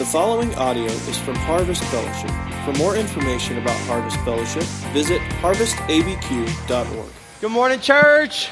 [0.00, 2.30] The following audio is from Harvest Fellowship.
[2.64, 4.62] For more information about Harvest Fellowship,
[4.94, 7.08] visit harvestabq.org.
[7.42, 8.48] Good morning, church.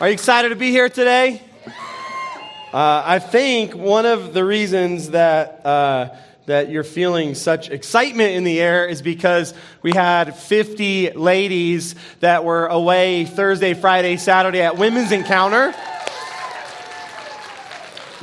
[0.00, 1.40] Are you excited to be here today?
[1.66, 8.44] Uh, I think one of the reasons that uh, that you're feeling such excitement in
[8.44, 14.76] the air is because we had 50 ladies that were away Thursday, Friday, Saturday at
[14.76, 15.74] Women's Encounter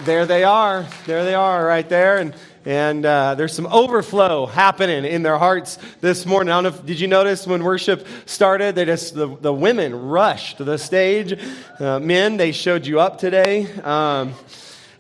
[0.06, 0.88] there they are.
[1.06, 2.18] There they are right there.
[2.18, 2.34] And,
[2.66, 6.52] and uh, there's some overflow happening in their hearts this morning.
[6.52, 9.96] I don't know if, did you notice when worship started, they just, the, the women
[10.10, 11.40] rushed to the stage.
[11.80, 13.72] Uh, men, they showed you up today.
[13.82, 14.34] Um,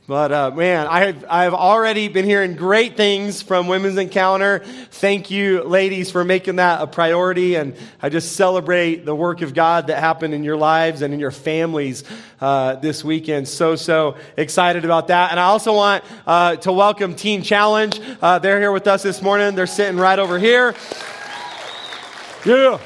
[0.09, 4.57] but uh, man, I have, I've already been hearing great things from Women's Encounter.
[4.89, 7.53] Thank you, ladies, for making that a priority.
[7.53, 11.19] And I just celebrate the work of God that happened in your lives and in
[11.19, 12.03] your families
[12.41, 13.47] uh, this weekend.
[13.47, 15.29] So, so excited about that.
[15.29, 18.01] And I also want uh, to welcome Teen Challenge.
[18.19, 19.53] Uh, they're here with us this morning.
[19.53, 20.73] They're sitting right over here.
[22.47, 22.79] Yeah.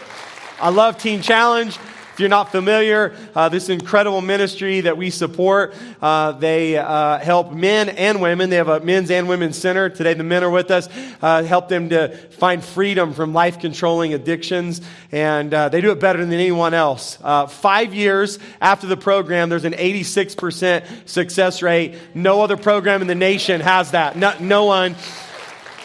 [0.59, 1.79] I love Teen Challenge.
[2.13, 7.51] If you're not familiar, uh, this incredible ministry that we support, uh, they uh, help
[7.51, 8.51] men and women.
[8.51, 9.89] They have a men's and women's center.
[9.89, 10.87] Today, the men are with us,
[11.23, 14.79] uh, help them to find freedom from life controlling addictions,
[15.11, 17.17] and uh, they do it better than anyone else.
[17.19, 21.95] Uh, five years after the program, there's an 86% success rate.
[22.13, 24.15] No other program in the nation has that.
[24.15, 24.95] No, no one.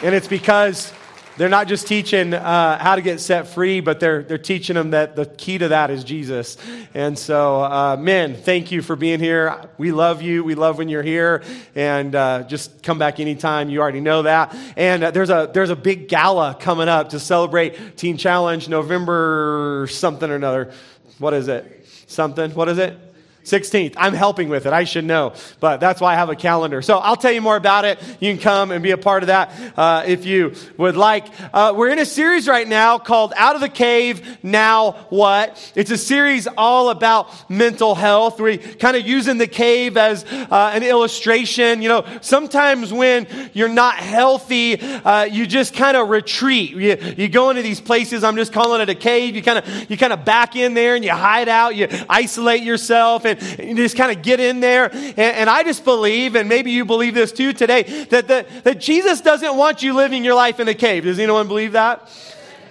[0.02, 0.92] And it's because
[1.38, 4.90] they're not just teaching uh, how to get set free, but they're, they're teaching them
[4.90, 6.56] that the key to that is Jesus.
[6.94, 9.70] And so, uh, men, thank you for being here.
[9.78, 10.42] We love you.
[10.42, 11.44] We love when you're here.
[11.76, 13.70] And uh, just come back anytime.
[13.70, 14.54] You already know that.
[14.76, 19.86] And uh, there's, a, there's a big gala coming up to celebrate Teen Challenge November
[19.90, 20.72] something or another.
[21.18, 21.86] What is it?
[22.08, 22.50] Something.
[22.50, 23.07] What is it?
[23.48, 23.94] 16th.
[23.96, 24.72] I'm helping with it.
[24.72, 26.82] I should know, but that's why I have a calendar.
[26.82, 27.98] So I'll tell you more about it.
[28.20, 31.26] You can come and be a part of that uh, if you would like.
[31.52, 35.72] Uh, we're in a series right now called Out of the Cave, Now What?
[35.74, 38.38] It's a series all about mental health.
[38.38, 41.80] We're kind of using the cave as uh, an illustration.
[41.80, 46.72] You know, sometimes when you're not healthy, uh, you just kind of retreat.
[46.72, 49.34] You, you go into these places, I'm just calling it a cave.
[49.34, 52.62] You kind of, you kind of back in there and you hide out, you isolate
[52.62, 54.90] yourself and you just kind of get in there.
[54.92, 58.78] And, and, I just believe, and maybe you believe this too today, that, that, that
[58.80, 61.04] Jesus doesn't want you living your life in a cave.
[61.04, 62.08] Does anyone believe that?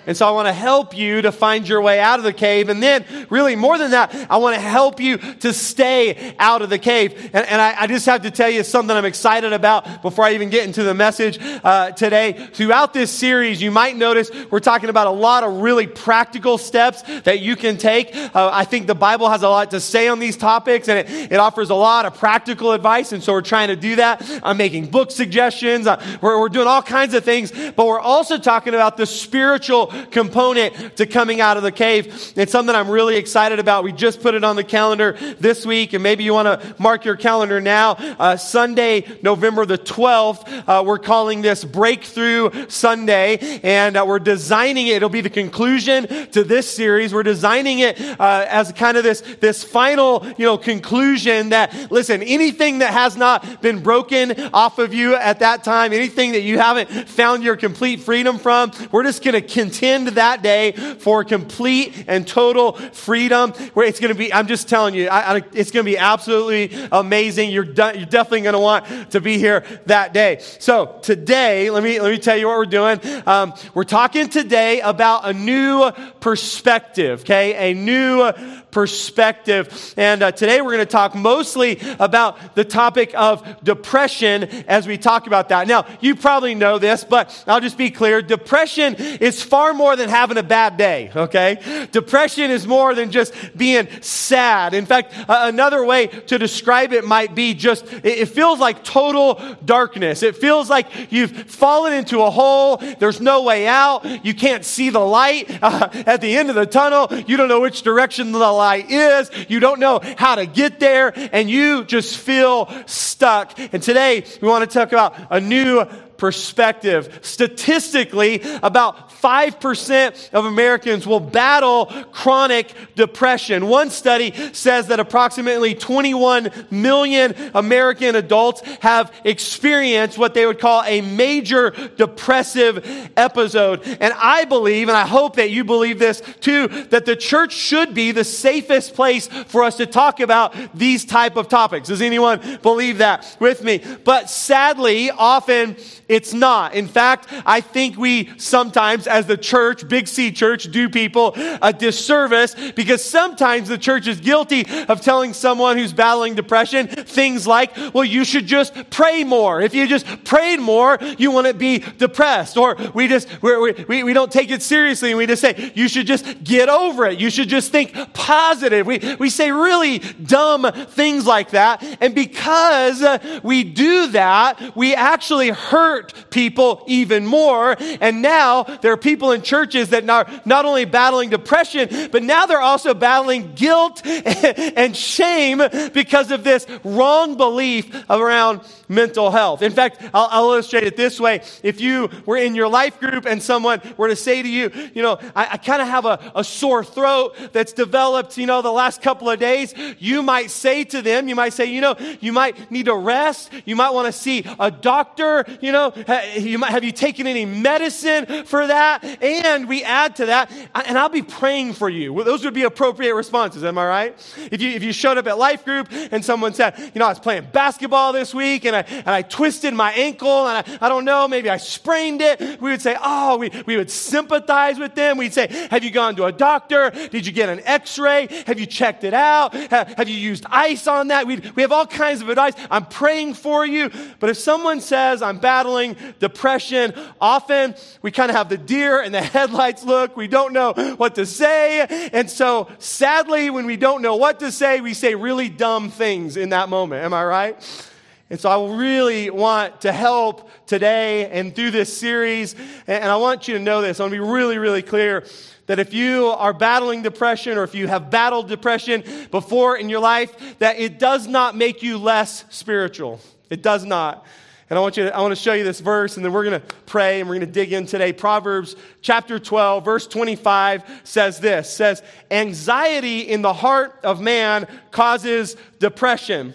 [0.07, 2.69] And so I want to help you to find your way out of the cave.
[2.69, 6.69] And then, really, more than that, I want to help you to stay out of
[6.69, 7.29] the cave.
[7.33, 10.33] And, and I, I, just have to tell you something I'm excited about before I
[10.33, 12.47] even get into the message uh, today.
[12.53, 17.01] Throughout this series, you might notice we're talking about a lot of really practical steps
[17.23, 18.15] that you can take.
[18.15, 21.33] Uh, I think the Bible has a lot to say on these topics, and it,
[21.33, 23.11] it, offers a lot of practical advice.
[23.11, 24.23] And so we're trying to do that.
[24.41, 25.85] I'm making book suggestions.
[25.85, 29.91] Uh, we're, we're doing all kinds of things, but we're also talking about the spiritual
[30.11, 32.33] component to coming out of the cave.
[32.35, 33.83] It's something I'm really excited about.
[33.83, 37.05] We just put it on the calendar this week, and maybe you want to mark
[37.05, 37.93] your calendar now.
[38.19, 44.87] Uh, Sunday, November the 12th, uh, we're calling this Breakthrough Sunday, and uh, we're designing
[44.87, 44.97] it.
[44.97, 47.13] It'll be the conclusion to this series.
[47.13, 52.21] We're designing it uh, as kind of this, this final, you know, conclusion that, listen,
[52.21, 56.59] anything that has not been broken off of you at that time, anything that you
[56.59, 62.05] haven't found your complete freedom from, we're just going to continue that day for complete
[62.07, 63.51] and total freedom.
[63.73, 65.97] Where it's going to be, I'm just telling you, I, I, it's going to be
[65.97, 67.51] absolutely amazing.
[67.51, 70.39] You're, you're definitely going to want to be here that day.
[70.59, 72.99] So today, let me let me tell you what we're doing.
[73.25, 77.21] Um, we're talking today about a new perspective.
[77.21, 78.31] Okay, a new
[78.77, 79.95] perspective.
[79.97, 84.99] And uh, today we're going to talk mostly about the topic of depression as we
[84.99, 85.67] talk about that.
[85.67, 88.21] Now, you probably know this, but I'll just be clear.
[88.21, 91.87] Depression is far more than having a bad day, okay?
[91.91, 94.75] Depression is more than just being sad.
[94.75, 98.83] In fact, uh, another way to describe it might be just, it, it feels like
[98.83, 100.21] total darkness.
[100.21, 102.77] It feels like you've fallen into a hole.
[102.77, 104.23] There's no way out.
[104.23, 107.07] You can't see the light uh, at the end of the tunnel.
[107.25, 109.31] You don't know which direction the light is.
[109.49, 113.57] You don't know how to get there and you just feel stuck.
[113.73, 115.85] And today we want to talk about a new
[116.17, 117.19] perspective.
[117.21, 123.67] Statistically, about 5% of Americans will battle chronic depression.
[123.67, 130.83] One study says that approximately 21 million American adults have experienced what they would call
[130.83, 133.81] a major depressive episode.
[133.99, 137.93] And I believe, and I hope that you believe this too, that the church should
[137.93, 141.87] be the safest place for us to talk about these type of topics.
[141.87, 143.83] Does anyone believe that with me?
[144.03, 145.75] But sadly, often
[146.09, 146.73] it's not.
[146.73, 151.73] In fact, I think we sometimes, as the church, Big C church, do people a
[151.73, 157.75] disservice because sometimes the church is guilty of telling someone who's battling depression things like,
[157.93, 159.61] well, you should just pray more.
[159.61, 162.57] If you just prayed more, you wouldn't be depressed.
[162.57, 165.87] Or we just, we we, we don't take it seriously and we just say, you
[165.87, 167.19] should just get over it.
[167.19, 168.87] You should just think positive.
[168.87, 171.83] We, we say really dumb things like that.
[171.99, 173.03] And because
[173.43, 177.75] we do that, we actually hurt hurt people even more.
[178.01, 182.45] And now there are people in churches that are not only battling depression, but now
[182.45, 185.61] they're also battling guilt and shame
[185.93, 189.61] because of this wrong belief around mental health.
[189.61, 191.41] In fact, I'll, I'll illustrate it this way.
[191.63, 195.01] If you were in your life group and someone were to say to you, you
[195.01, 198.71] know, I, I kind of have a, a sore throat that's developed, you know, the
[198.71, 202.31] last couple of days, you might say to them, you might say, you know, you
[202.31, 203.51] might need to rest.
[203.65, 208.67] You might want to see a doctor, you know, have you taken any medicine for
[208.67, 209.03] that?
[209.21, 212.23] And we add to that, and I'll be praying for you.
[212.23, 213.63] Those would be appropriate responses.
[213.63, 214.37] Am I right?
[214.51, 217.09] If you, if you showed up at life group and someone said, you know, I
[217.09, 220.89] was playing basketball this week and I, and I twisted my ankle and I, I
[220.89, 222.39] don't know, maybe I sprained it.
[222.61, 225.17] We would say, oh, we, we would sympathize with them.
[225.17, 226.89] We'd say, have you gone to a doctor?
[226.89, 228.27] Did you get an x-ray?
[228.47, 229.53] Have you checked it out?
[229.53, 231.27] Have, have you used ice on that?
[231.27, 232.53] we we have all kinds of advice.
[232.69, 233.91] I'm praying for you.
[234.19, 235.76] But if someone says, I'm battling
[236.19, 240.17] depression, often we kind of have the deer and the headlights look.
[240.17, 242.09] We don't know what to say.
[242.13, 246.37] And so sadly, when we don't know what to say, we say really dumb things
[246.37, 247.03] in that moment.
[247.03, 247.83] Am I right?
[248.29, 252.55] And so I really want to help today and through this series.
[252.85, 253.99] And I want you to know this.
[253.99, 255.23] I want to be really, really clear
[255.67, 259.99] that if you are battling depression or if you have battled depression before in your
[259.99, 263.19] life, that it does not make you less spiritual.
[263.49, 264.25] It does not.
[264.69, 266.43] And I want you to, I want to show you this verse and then we're
[266.43, 268.11] going to pray and we're going to dig in today.
[268.11, 275.55] Proverbs chapter 12 verse 25 says this, says, anxiety in the heart of man causes
[275.79, 276.53] depression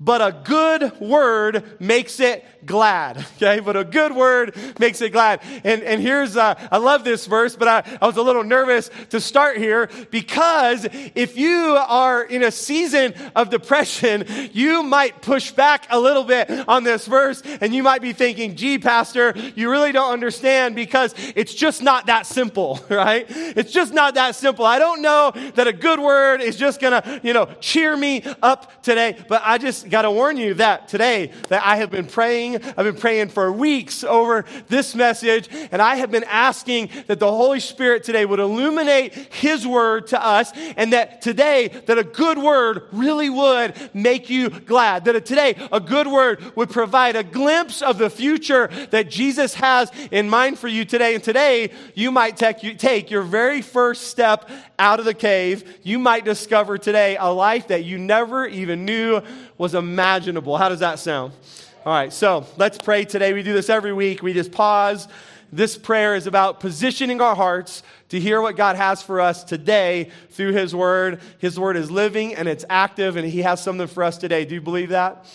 [0.00, 3.26] but a good word makes it glad.
[3.40, 5.40] Okay, but a good word makes it glad.
[5.64, 8.90] And, and here's, uh, I love this verse, but I, I was a little nervous
[9.10, 15.52] to start here because if you are in a season of depression, you might push
[15.52, 19.70] back a little bit on this verse and you might be thinking, gee, Pastor, you
[19.70, 23.24] really don't understand because it's just not that simple, right?
[23.28, 24.66] It's just not that simple.
[24.66, 28.82] I don't know that a good word is just gonna, you know, cheer me up
[28.82, 32.74] today, but I just gotta warn you that today that I have been praying praying.
[32.76, 37.30] I've been praying for weeks over this message, and I have been asking that the
[37.30, 42.38] Holy Spirit today would illuminate His word to us, and that today, that a good
[42.38, 45.04] word really would make you glad.
[45.06, 49.90] That today, a good word would provide a glimpse of the future that Jesus has
[50.10, 51.14] in mind for you today.
[51.14, 54.48] And today, you might take, take your very first step
[54.78, 55.78] out of the cave.
[55.82, 59.20] You might discover today a life that you never even knew
[59.60, 60.56] was imaginable.
[60.56, 61.34] How does that sound?
[61.84, 63.34] All right, so let's pray today.
[63.34, 64.22] We do this every week.
[64.22, 65.06] We just pause.
[65.52, 70.08] This prayer is about positioning our hearts to hear what God has for us today
[70.30, 71.20] through His Word.
[71.40, 74.46] His Word is living and it's active, and He has something for us today.
[74.46, 75.26] Do you believe that?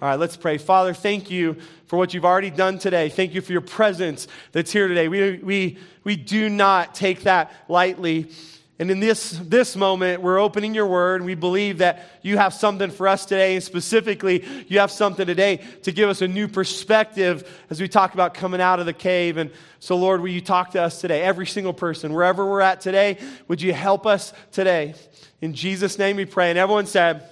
[0.00, 0.56] All right, let's pray.
[0.56, 3.10] Father, thank you for what you've already done today.
[3.10, 5.08] Thank you for your presence that's here today.
[5.08, 8.30] We, we, we do not take that lightly.
[8.78, 11.20] And in this, this moment, we're opening your word.
[11.20, 13.54] And we believe that you have something for us today.
[13.54, 18.14] And specifically, you have something today to give us a new perspective as we talk
[18.14, 19.36] about coming out of the cave.
[19.36, 21.22] And so, Lord, will you talk to us today?
[21.22, 24.94] Every single person, wherever we're at today, would you help us today?
[25.40, 26.50] In Jesus' name we pray.
[26.50, 27.28] And everyone said,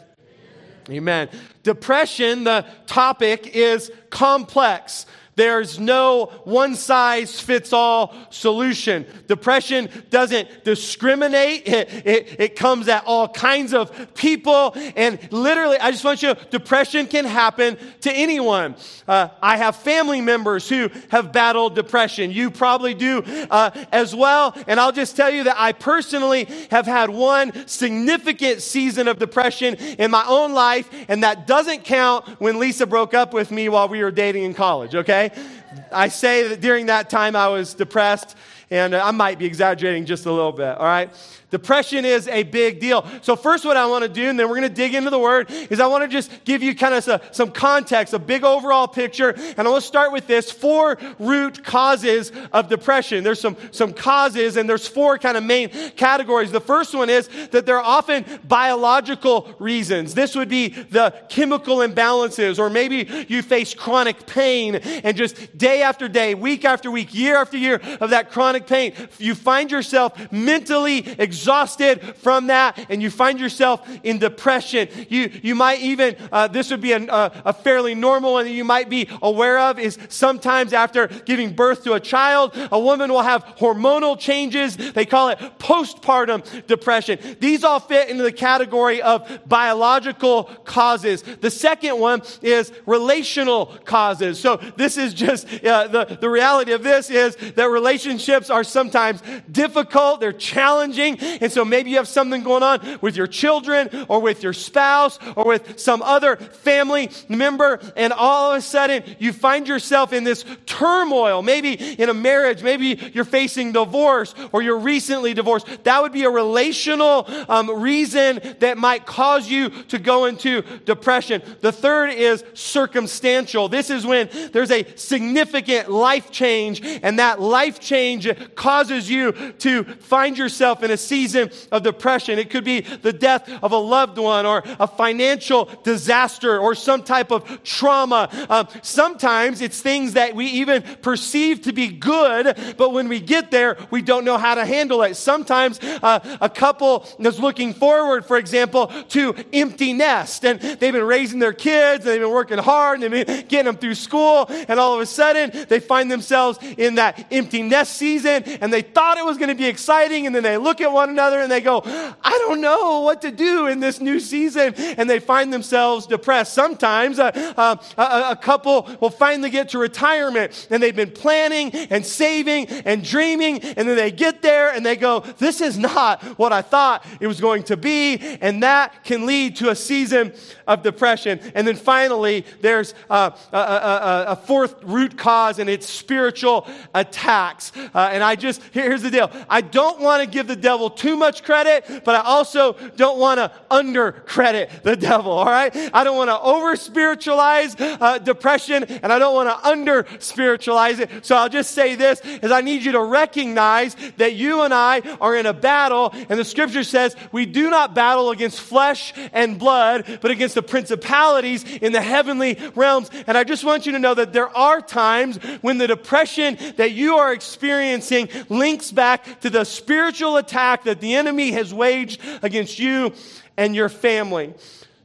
[0.88, 1.28] Amen.
[1.28, 1.28] Amen.
[1.64, 5.06] Depression, the topic is complex.
[5.34, 9.06] There's no one size fits all solution.
[9.28, 11.66] Depression doesn't discriminate.
[11.66, 14.74] It, it, it, comes at all kinds of people.
[14.94, 18.76] And literally, I just want you to know, depression can happen to anyone.
[19.08, 22.30] Uh, I have family members who have battled depression.
[22.30, 24.54] You probably do uh, as well.
[24.66, 29.76] And I'll just tell you that I personally have had one significant season of depression
[29.76, 30.90] in my own life.
[31.08, 34.52] And that doesn't count when Lisa broke up with me while we were dating in
[34.52, 35.21] college, okay?
[35.26, 35.42] Okay?
[35.90, 38.36] I say that during that time I was depressed,
[38.72, 41.10] and uh, I might be exaggerating just a little bit, all right?
[41.50, 43.06] Depression is a big deal.
[43.20, 45.18] So, first, what I want to do, and then we're going to dig into the
[45.18, 48.88] word, is I want to just give you kind of some context, a big overall
[48.88, 49.34] picture.
[49.58, 53.22] And I want to start with this four root causes of depression.
[53.22, 56.50] There's some, some causes, and there's four kind of main categories.
[56.52, 60.14] The first one is that there are often biological reasons.
[60.14, 65.82] This would be the chemical imbalances, or maybe you face chronic pain, and just day
[65.82, 70.32] after day, week after week, year after year of that chronic pain, you find yourself
[70.32, 74.88] mentally exhausted from that and you find yourself in depression.
[75.08, 77.06] You, you might even, uh, this would be a,
[77.44, 81.84] a fairly normal one that you might be aware of is sometimes after giving birth
[81.84, 84.76] to a child, a woman will have hormonal changes.
[84.76, 87.18] They call it postpartum depression.
[87.40, 91.22] These all fit into the category of biological causes.
[91.22, 94.38] The second one is relational causes.
[94.38, 99.22] So this is just, uh, the, the reality of this is that relationships are sometimes
[99.50, 104.20] difficult, they're challenging, and so maybe you have something going on with your children or
[104.20, 109.32] with your spouse or with some other family member, and all of a sudden you
[109.32, 111.42] find yourself in this turmoil.
[111.42, 115.66] Maybe in a marriage, maybe you're facing divorce or you're recently divorced.
[115.84, 121.42] That would be a relational um, reason that might cause you to go into depression.
[121.60, 123.68] The third is circumstantial.
[123.68, 129.84] This is when there's a significant life change, and that life change causes you to
[129.84, 132.38] find yourself in a season of depression.
[132.38, 137.02] It could be the death of a loved one or a financial disaster or some
[137.02, 138.28] type of trauma.
[138.48, 143.50] Um, sometimes it's things that we even perceive to be good, but when we get
[143.50, 145.14] there, we don't know how to handle it.
[145.16, 151.04] Sometimes uh, a couple is looking forward, for example, to empty nest and they've been
[151.04, 154.46] raising their kids and they've been working hard and they've been getting them through school
[154.48, 158.82] and all of a sudden they find themselves in that empty nest season and they
[158.82, 161.50] thought it was going to be exciting and then they look at one another and
[161.50, 164.74] they go, I don't know what to do in this new season.
[164.74, 166.54] And they find themselves depressed.
[166.54, 171.70] Sometimes uh, uh, a, a couple will finally get to retirement and they've been planning
[171.72, 173.60] and saving and dreaming.
[173.62, 177.26] And then they get there and they go, This is not what I thought it
[177.26, 178.18] was going to be.
[178.40, 180.32] And that can lead to a season
[180.66, 181.40] of depression.
[181.54, 187.72] And then finally, there's uh, a, a, a, fourth root cause, and it's spiritual attacks.
[187.94, 191.16] Uh, and I just, here's the deal I don't want to give the devil too
[191.16, 195.74] much credit, but I also don't want to under credit the devil, all right?
[195.94, 200.98] I don't want to over spiritualize uh, depression, and I don't want to under spiritualize
[201.00, 201.24] it.
[201.24, 205.00] So I'll just say this is I need you to recognize that you and I
[205.20, 209.58] are in a battle, and the scripture says we do not battle against flesh and
[209.58, 213.10] blood, but against the principalities in the heavenly realms.
[213.26, 216.92] And I just want you to know that there are times when the depression that
[216.92, 218.01] you are experiencing
[218.48, 223.12] links back to the spiritual attack that the enemy has waged against you
[223.56, 224.54] and your family.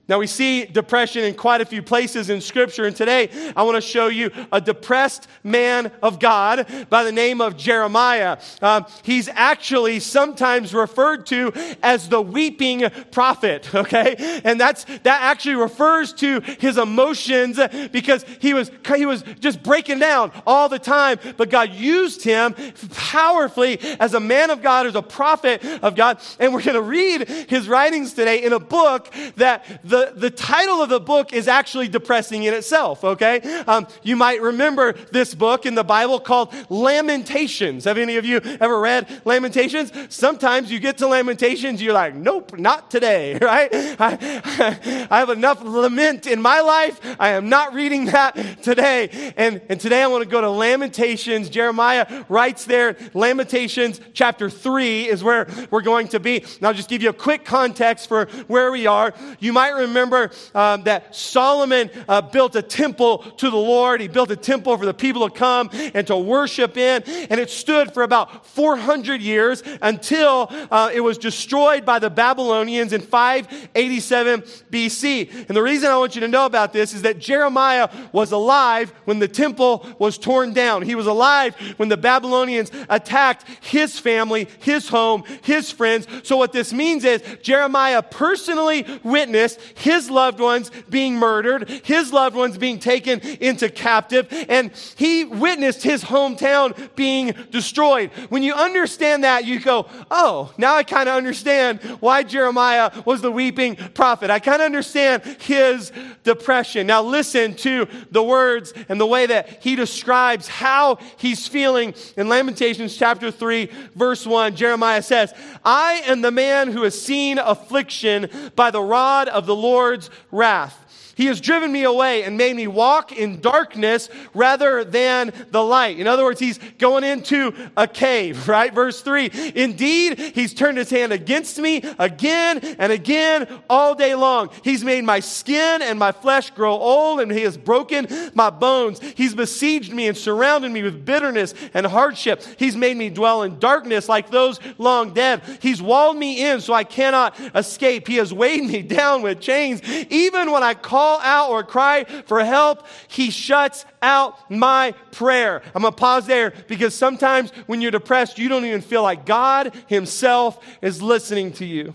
[0.09, 3.75] Now, we see depression in quite a few places in Scripture, and today I want
[3.75, 8.37] to show you a depressed man of God by the name of Jeremiah.
[8.61, 11.51] Um, he's actually sometimes referred to
[11.83, 14.41] as the weeping prophet, okay?
[14.45, 17.59] And that's, that actually refers to his emotions
[17.91, 22.55] because he was, he was just breaking down all the time, but God used him
[22.91, 26.81] powerfully as a man of God, as a prophet of God, and we're going to
[26.81, 31.33] read his writings today in a book that the the, the title of the book
[31.33, 33.41] is actually depressing in itself, okay?
[33.65, 37.85] Um, you might remember this book in the Bible called Lamentations.
[37.85, 39.91] Have any of you ever read Lamentations?
[40.09, 43.69] Sometimes you get to Lamentations, you're like, nope, not today, right?
[43.73, 46.99] I, I have enough lament in my life.
[47.19, 49.33] I am not reading that today.
[49.35, 51.49] And, and today I want to go to Lamentations.
[51.49, 56.45] Jeremiah writes there, Lamentations chapter 3 is where we're going to be.
[56.61, 59.13] I'll just give you a quick context for where we are.
[59.39, 64.01] You might remember remember um, that Solomon uh, built a temple to the Lord.
[64.01, 67.03] He built a temple for the people to come and to worship in.
[67.29, 72.93] And it stood for about 400 years until uh, it was destroyed by the Babylonians
[72.93, 74.41] in 587
[74.71, 75.47] BC.
[75.47, 78.93] And the reason I want you to know about this is that Jeremiah was alive
[79.05, 80.81] when the temple was torn down.
[80.81, 86.07] He was alive when the Babylonians attacked his family, his home, his friends.
[86.23, 92.35] So what this means is Jeremiah personally witnessed his loved ones being murdered, his loved
[92.35, 98.09] ones being taken into captive, and he witnessed his hometown being destroyed.
[98.29, 103.21] When you understand that, you go, oh, now I kind of understand why Jeremiah was
[103.21, 104.29] the weeping prophet.
[104.29, 105.91] I kind of understand his
[106.23, 106.87] depression.
[106.87, 112.27] Now listen to the words and the way that he describes how he's feeling in
[112.29, 114.55] Lamentations chapter 3, verse 1.
[114.55, 119.55] Jeremiah says, I am the man who has seen affliction by the rod of the
[119.67, 120.86] Lord's wrath.
[121.17, 125.97] He has driven me away and made me walk in darkness rather than the light.
[125.97, 128.71] In other words, he's going into a cave, right?
[128.71, 129.31] Verse 3.
[129.55, 134.51] Indeed, he's turned his hand against me again and again all day long.
[134.63, 138.99] He's made my skin and my flesh grow old, and he has broken my bones.
[139.15, 142.43] He's besieged me and surrounded me with bitterness and hardship.
[142.57, 145.41] He's made me dwell in darkness like those long dead.
[145.63, 148.07] He's walled me in so I cannot escape.
[148.07, 149.81] He has weighed me down with chains.
[150.11, 155.61] Even when I call call out or cry for help, he shuts out my prayer.
[155.73, 159.25] I'm going to pause there because sometimes when you're depressed, you don't even feel like
[159.25, 161.93] God himself is listening to you.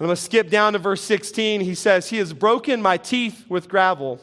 [0.00, 1.60] I'm going to skip down to verse 16.
[1.60, 4.20] He says, He has broken my teeth with gravel.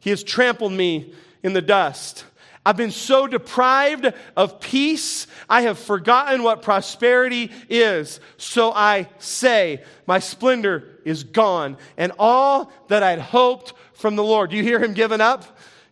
[0.00, 2.24] He has trampled me in the dust.
[2.66, 8.20] I've been so deprived of peace, I have forgotten what prosperity is.
[8.38, 14.50] So I say, My splendor is gone, and all that I'd hoped from the Lord.
[14.50, 15.44] Do you hear him giving up?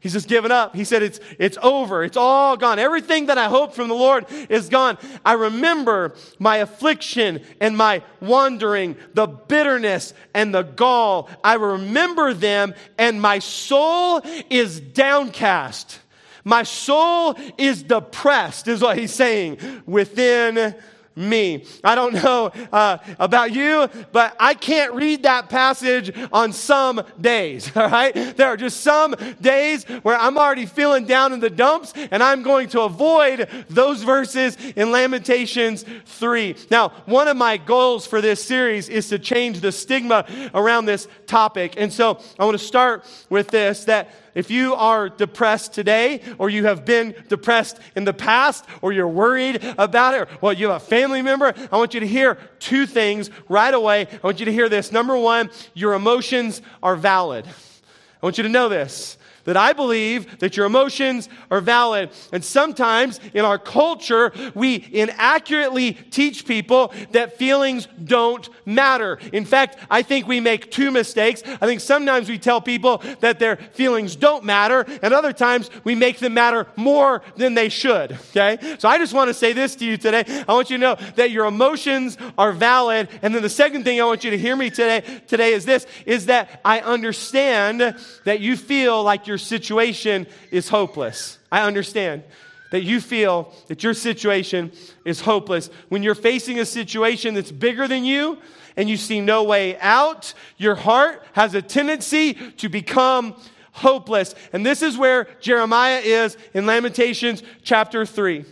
[0.03, 0.75] He's just given up.
[0.75, 2.03] He said, it's, it's over.
[2.03, 2.81] It's all gone.
[2.81, 4.99] Everything that I hoped from the Lord is gone.
[5.25, 11.31] I remember my affliction and my wandering, the bitterness and the gall.
[11.45, 16.01] I remember them, and my soul is downcast.
[16.45, 20.75] My soul is depressed, is what he's saying within
[21.17, 21.65] me.
[21.85, 27.71] I don't know uh, about you, but I can't read that passage on some days,
[27.77, 28.15] all right?
[28.37, 32.43] There are just some days where I'm already feeling down in the dumps, and I'm
[32.43, 36.57] going to avoid those verses in Lamentations 3.
[36.71, 41.09] Now, one of my goals for this series is to change the stigma around this
[41.27, 41.75] topic.
[41.77, 46.49] And so I want to start with this that if you are depressed today, or
[46.49, 50.69] you have been depressed in the past, or you're worried about it, or well, you
[50.69, 54.07] have a family member, I want you to hear two things right away.
[54.11, 54.93] I want you to hear this.
[54.93, 57.47] Number one, your emotions are valid.
[57.47, 62.11] I want you to know this that I believe that your emotions are valid.
[62.33, 69.19] And sometimes in our culture, we inaccurately teach people that feelings don't matter.
[69.33, 71.43] In fact, I think we make two mistakes.
[71.47, 75.95] I think sometimes we tell people that their feelings don't matter, and other times we
[75.95, 78.13] make them matter more than they should.
[78.31, 78.59] Okay?
[78.79, 80.25] So I just want to say this to you today.
[80.49, 83.09] I want you to know that your emotions are valid.
[83.23, 85.87] And then the second thing I want you to hear me today, today is this,
[86.07, 91.39] is that I understand that you feel like your situation is hopeless.
[91.51, 92.23] I understand
[92.71, 94.71] that you feel that your situation
[95.07, 95.71] is hopeless.
[95.89, 98.37] When you're facing a situation that's bigger than you
[98.77, 103.35] and you see no way out, your heart has a tendency to become
[103.73, 104.35] hopeless.
[104.53, 108.45] And this is where Jeremiah is in Lamentations chapter 3.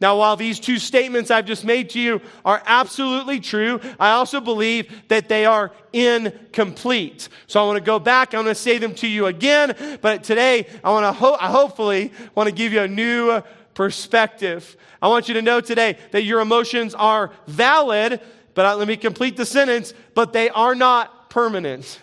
[0.00, 4.40] Now, while these two statements I've just made to you are absolutely true, I also
[4.40, 7.28] believe that they are incomplete.
[7.48, 8.32] So I want to go back.
[8.32, 9.98] I want to say them to you again.
[10.00, 13.42] But today, I want to ho- I hopefully want to give you a new
[13.74, 14.76] perspective.
[15.02, 18.20] I want you to know today that your emotions are valid,
[18.54, 22.00] but let me complete the sentence, but they are not permanent.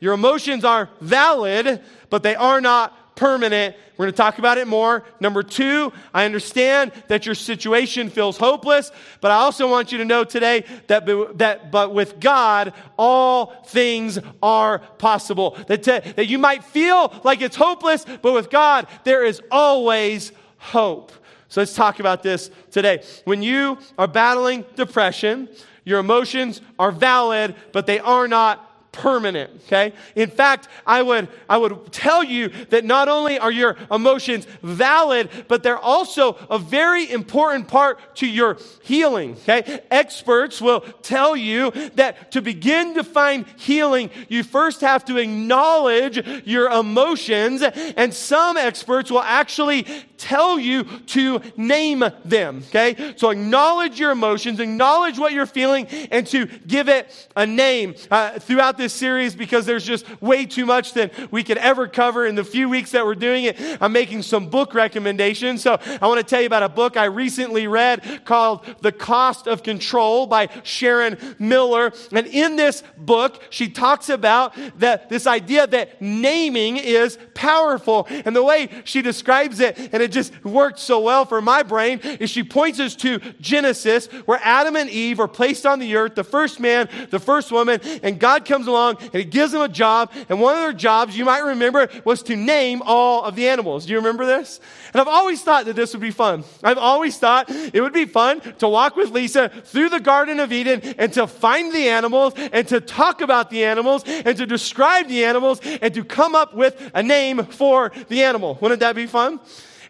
[0.00, 3.74] Your emotions are valid, but they are not permanent.
[3.96, 5.04] We're going to talk about it more.
[5.18, 10.04] Number two, I understand that your situation feels hopeless, but I also want you to
[10.04, 11.04] know today that,
[11.38, 15.58] that but with God, all things are possible.
[15.66, 20.30] That, to, that you might feel like it's hopeless, but with God, there is always
[20.58, 21.10] hope.
[21.48, 23.02] So let's talk about this today.
[23.24, 25.48] When you are battling depression,
[25.84, 28.67] your emotions are valid, but they are not
[28.98, 29.92] permanent, okay?
[30.16, 35.30] In fact, I would, I would tell you that not only are your emotions valid,
[35.46, 39.80] but they're also a very important part to your healing, okay?
[39.90, 46.16] Experts will tell you that to begin to find healing, you first have to acknowledge
[46.44, 49.86] your emotions, and some experts will actually
[50.18, 53.14] tell you to name them, okay?
[53.16, 58.38] So acknowledge your emotions, acknowledge what you're feeling, and to give it a name uh,
[58.38, 62.34] throughout this series because there's just way too much that we could ever cover in
[62.34, 63.56] the few weeks that we're doing it.
[63.80, 65.62] I'm making some book recommendations.
[65.62, 69.46] So I want to tell you about a book I recently read called The Cost
[69.46, 71.92] of Control by Sharon Miller.
[72.12, 78.06] And in this book, she talks about that this idea that naming is powerful.
[78.08, 82.00] And the way she describes it, and it just worked so well for my brain,
[82.00, 86.14] is she points us to Genesis, where Adam and Eve are placed on the earth,
[86.14, 89.68] the first man, the first woman, and God comes along and he gives them a
[89.68, 90.10] job.
[90.28, 93.86] And one of their jobs, you might remember, was to name all of the animals.
[93.86, 94.60] Do you remember this?
[94.92, 96.44] And I've always thought that this would be fun.
[96.64, 100.52] I've always thought it would be fun to walk with Lisa through the Garden of
[100.52, 105.08] Eden and to find the animals and to talk about the animals and to describe
[105.08, 108.56] the animals and to come up with a name for the animal.
[108.62, 109.40] Wouldn't that be fun?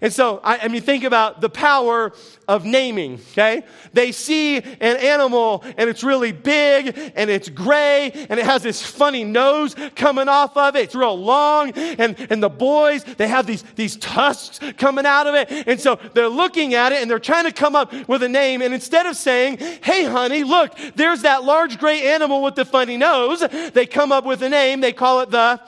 [0.01, 2.13] And so, I, I, mean, think about the power
[2.47, 3.65] of naming, okay?
[3.93, 8.81] They see an animal and it's really big and it's gray and it has this
[8.81, 10.85] funny nose coming off of it.
[10.85, 11.73] It's real long.
[11.73, 15.67] And, and the boys, they have these, these tusks coming out of it.
[15.67, 18.63] And so they're looking at it and they're trying to come up with a name.
[18.63, 22.97] And instead of saying, hey, honey, look, there's that large gray animal with the funny
[22.97, 23.41] nose,
[23.73, 24.81] they come up with a name.
[24.81, 25.61] They call it the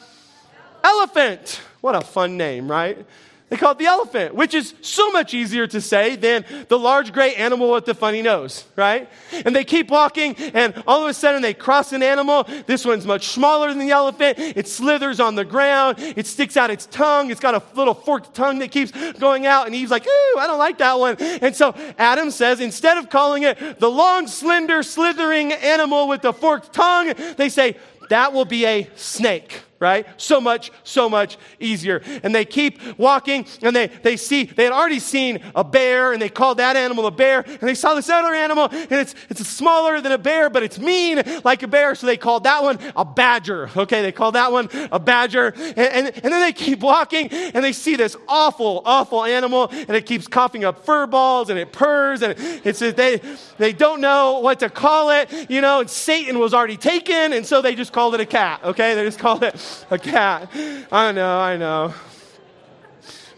[0.85, 1.61] elephant.
[1.81, 3.07] What a fun name, right?
[3.51, 7.13] They call it the elephant, which is so much easier to say than the large
[7.13, 9.09] gray animal with the funny nose, right?
[9.45, 12.47] And they keep walking, and all of a sudden they cross an animal.
[12.67, 14.39] This one's much smaller than the elephant.
[14.39, 15.97] It slithers on the ground.
[15.99, 17.33] It sticks out its tongue.
[17.33, 19.67] It's got a little forked tongue that keeps going out.
[19.67, 21.17] And Eve's like, ooh, I don't like that one.
[21.19, 26.33] And so Adam says, instead of calling it the long, slender, slithering animal with the
[26.33, 27.77] forked tongue, they say,
[28.11, 30.07] that will be a snake right?
[30.21, 32.03] So much, so much easier.
[32.23, 36.21] And they keep walking and they, they see, they had already seen a bear and
[36.21, 39.47] they called that animal a bear and they saw this other animal and it's, it's
[39.49, 41.95] smaller than a bear, but it's mean like a bear.
[41.95, 43.71] So they called that one a badger.
[43.75, 44.03] Okay.
[44.03, 45.55] They called that one a badger.
[45.57, 49.91] And, and, and then they keep walking and they see this awful, awful animal and
[49.91, 53.23] it keeps coughing up fur balls and it purrs and it's, they,
[53.57, 57.33] they don't know what to call it, you know, and Satan was already taken.
[57.33, 58.61] And so they just called it a cat.
[58.63, 58.95] Okay.
[58.95, 59.59] They just called it
[59.91, 60.51] a cat.
[60.93, 61.95] I know, I know.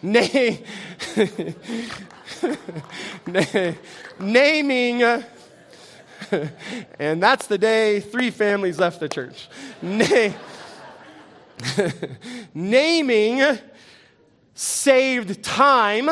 [0.03, 0.65] Name,
[4.19, 5.03] naming,
[6.99, 9.49] and that's the day three families left the church.
[12.55, 13.59] naming
[14.55, 16.11] saved time.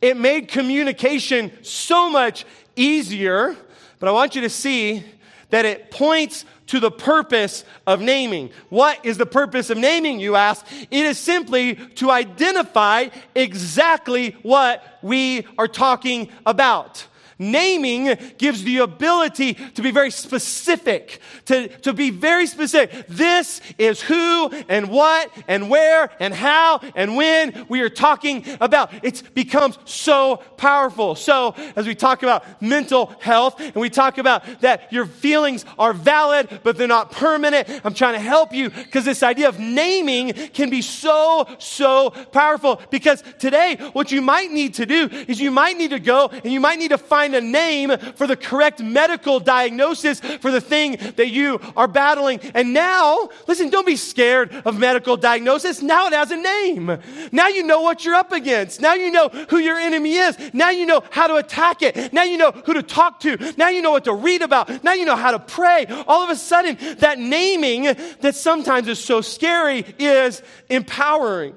[0.00, 2.44] It made communication so much
[2.76, 3.56] easier,
[3.98, 5.04] but I want you to see
[5.50, 8.50] that it points to the purpose of naming.
[8.68, 10.64] What is the purpose of naming, you ask?
[10.90, 17.06] It is simply to identify exactly what we are talking about.
[17.38, 23.06] Naming gives the ability to be very specific, to, to be very specific.
[23.08, 28.90] This is who and what and where and how and when we are talking about.
[29.04, 31.14] It becomes so powerful.
[31.14, 35.92] So, as we talk about mental health and we talk about that your feelings are
[35.92, 40.32] valid, but they're not permanent, I'm trying to help you because this idea of naming
[40.32, 42.80] can be so, so powerful.
[42.90, 46.46] Because today, what you might need to do is you might need to go and
[46.46, 50.60] you might need to find find a name for the correct medical diagnosis for the
[50.60, 52.38] thing that you are battling.
[52.54, 55.82] And now, listen, don't be scared of medical diagnosis.
[55.82, 56.98] Now it has a name.
[57.32, 58.80] Now you know what you're up against.
[58.80, 60.38] Now you know who your enemy is.
[60.54, 62.12] Now you know how to attack it.
[62.12, 63.36] Now you know who to talk to.
[63.56, 64.84] Now you know what to read about.
[64.84, 65.86] Now you know how to pray.
[66.06, 67.84] All of a sudden, that naming
[68.20, 71.54] that sometimes is so scary is empowering.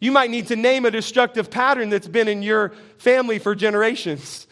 [0.00, 4.46] You might need to name a destructive pattern that's been in your family for generations.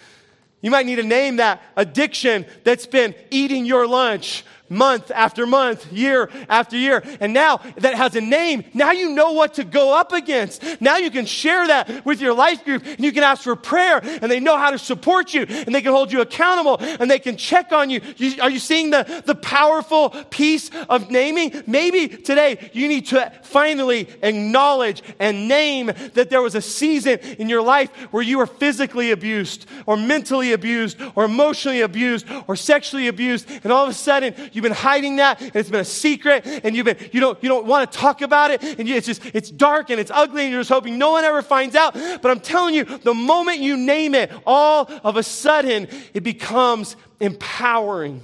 [0.63, 5.93] You might need to name that addiction that's been eating your lunch month after month,
[5.93, 7.03] year after year.
[7.21, 10.63] And now that has a name, now you know what to go up against.
[10.81, 14.01] Now you can share that with your life group and you can ask for prayer
[14.03, 17.19] and they know how to support you and they can hold you accountable and they
[17.19, 18.01] can check on you.
[18.17, 21.63] you are you seeing the, the powerful piece of naming?
[21.67, 27.49] Maybe today you need to finally acknowledge and name that there was a season in
[27.49, 33.09] your life where you were physically abused or mentally abused or emotionally abused or sexually
[33.09, 35.85] abused and all of a sudden you You've been hiding that, and it's been a
[35.85, 38.95] secret, and you've been, you don't, you don't want to talk about it, and you,
[38.95, 41.75] it's just, it's dark and it's ugly, and you're just hoping no one ever finds
[41.75, 41.95] out.
[41.95, 46.95] But I'm telling you, the moment you name it, all of a sudden, it becomes
[47.19, 48.23] empowering.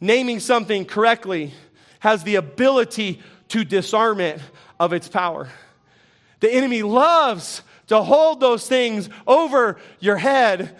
[0.00, 1.52] Naming something correctly
[1.98, 4.40] has the ability to disarm it
[4.78, 5.48] of its power.
[6.38, 10.76] The enemy loves to hold those things over your head.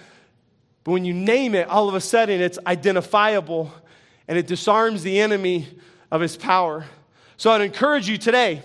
[0.85, 3.73] But when you name it, all of a sudden it's identifiable
[4.29, 5.69] and it disarms the enemy
[6.11, 6.85] of his power.
[7.37, 8.63] So I'd encourage you today,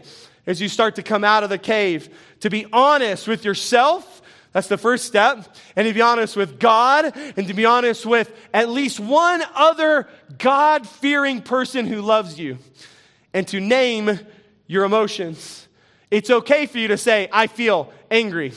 [0.48, 4.22] as you start to come out of the cave, to be honest with yourself.
[4.54, 5.56] That's the first step.
[5.76, 10.10] And to be honest with God, and to be honest with at least one other
[10.38, 12.58] God fearing person who loves you,
[13.34, 14.20] and to name
[14.68, 15.68] your emotions.
[16.10, 18.54] It's okay for you to say, I feel angry.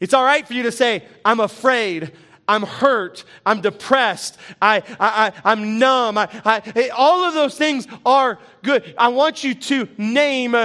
[0.00, 2.12] It's all right for you to say, I'm afraid.
[2.48, 3.24] I'm hurt.
[3.44, 4.38] I'm depressed.
[4.60, 6.16] I, I, I, am numb.
[6.16, 8.94] I, I, eh, all of those things are good.
[8.96, 10.56] I want you to name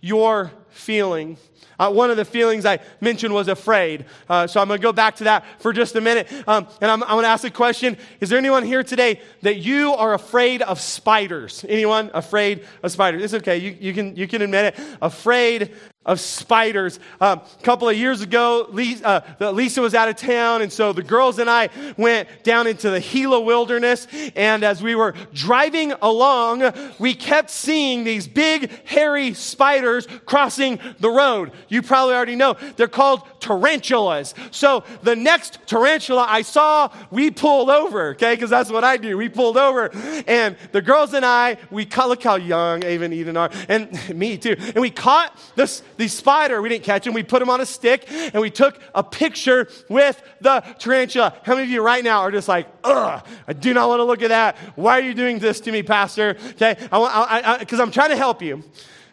[0.00, 1.36] your feeling.
[1.78, 4.06] Uh, one of the feelings I mentioned was afraid.
[4.28, 6.32] Uh, so I'm going to go back to that for just a minute.
[6.48, 7.96] Um, and I'm, I'm going to ask a question.
[8.20, 11.64] Is there anyone here today that you are afraid of spiders?
[11.68, 13.22] Anyone afraid of spiders?
[13.22, 13.58] It's okay.
[13.58, 14.84] You, you, can, you can admit it.
[15.02, 15.72] Afraid
[16.06, 16.98] of spiders.
[17.20, 20.92] Um, a couple of years ago, Lisa, uh, Lisa, was out of town, and so
[20.92, 24.06] the girls and I went down into the Gila wilderness.
[24.36, 31.10] And as we were driving along, we kept seeing these big, hairy spiders crossing the
[31.10, 31.45] road.
[31.68, 34.34] You probably already know they're called tarantulas.
[34.50, 38.34] So the next tarantula I saw, we pulled over, okay?
[38.34, 39.16] Because that's what I do.
[39.16, 39.90] We pulled over,
[40.26, 43.90] and the girls and I, we caught, look how young Ava and Eden are, and
[44.14, 44.56] me too.
[44.58, 46.60] And we caught this the spider.
[46.60, 47.14] We didn't catch him.
[47.14, 51.34] We put him on a stick and we took a picture with the tarantula.
[51.42, 54.04] How many of you right now are just like, ugh, I do not want to
[54.04, 54.56] look at that.
[54.76, 56.36] Why are you doing this to me, Pastor?
[56.50, 58.64] Okay, I want, because I'm trying to help you.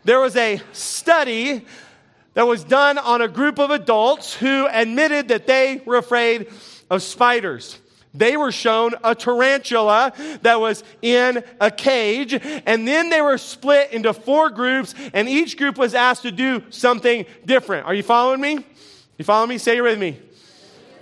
[0.04, 1.66] There was a study
[2.34, 6.48] that was done on a group of adults who admitted that they were afraid
[6.90, 7.80] of spiders.
[8.16, 13.92] They were shown a tarantula that was in a cage, and then they were split
[13.92, 17.88] into four groups, and each group was asked to do something different.
[17.88, 18.66] Are you following me?
[19.18, 19.58] You follow me?
[19.58, 20.20] Say you're with me.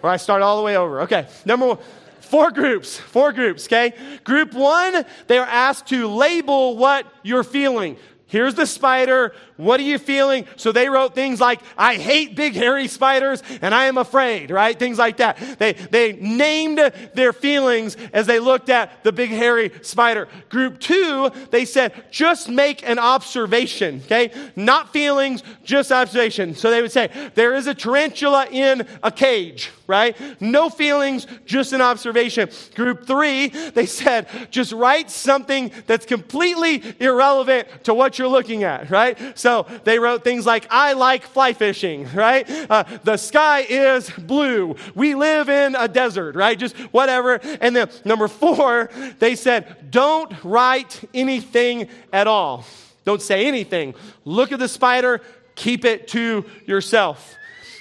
[0.02, 1.02] Or I start all the way over.
[1.02, 1.28] Okay.
[1.46, 1.78] Number one.
[2.22, 3.94] Four groups, four groups, okay?
[4.24, 7.98] Group one, they are asked to label what you're feeling.
[8.28, 9.34] Here's the spider.
[9.62, 10.48] What are you feeling?
[10.56, 14.78] So they wrote things like, I hate big hairy spiders and I am afraid, right?
[14.78, 15.38] Things like that.
[15.60, 16.80] They, they named
[17.14, 20.28] their feelings as they looked at the big hairy spider.
[20.50, 24.32] Group two, they said, just make an observation, okay?
[24.56, 26.56] Not feelings, just observation.
[26.56, 30.18] So they would say, there is a tarantula in a cage, right?
[30.42, 32.50] No feelings, just an observation.
[32.74, 38.90] Group three, they said, just write something that's completely irrelevant to what you're looking at,
[38.90, 39.20] right?
[39.38, 39.51] So
[39.84, 42.50] they wrote things like, I like fly fishing, right?
[42.70, 44.76] Uh, the sky is blue.
[44.96, 46.58] We live in a desert, right?
[46.58, 47.40] Just whatever.
[47.60, 52.66] And then number four, they said, don't write anything at all.
[53.04, 53.96] Don't say anything.
[54.26, 55.22] Look at the spider,
[55.56, 57.36] keep it to yourself.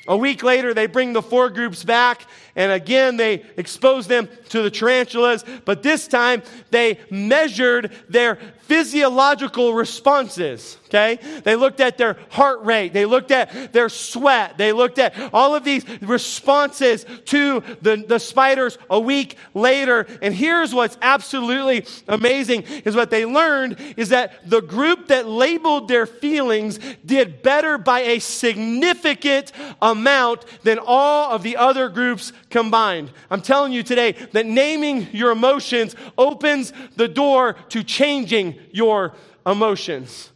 [0.08, 2.22] A week later, they bring the four groups back,
[2.56, 8.38] and again, they expose them to the tarantulas, but this time they measured their
[8.70, 10.78] physiological responses.
[10.86, 11.18] Okay?
[11.42, 12.92] They looked at their heart rate.
[12.92, 14.58] They looked at their sweat.
[14.58, 20.06] They looked at all of these responses to the, the spiders a week later.
[20.22, 25.88] And here's what's absolutely amazing is what they learned is that the group that labeled
[25.88, 29.50] their feelings did better by a significant
[29.82, 33.10] amount than all of the other groups combined.
[33.30, 39.12] I'm telling you today that naming your emotions opens the door to changing your
[39.44, 40.30] emotions.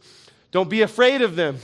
[0.51, 1.57] Don't be afraid of them.